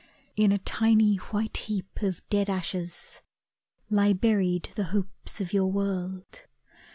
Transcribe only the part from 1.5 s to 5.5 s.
heap of dead ashes Lie buried the hopes